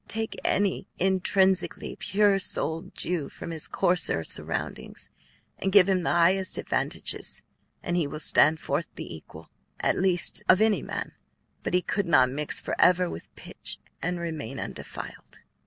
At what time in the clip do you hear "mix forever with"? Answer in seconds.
12.31-13.35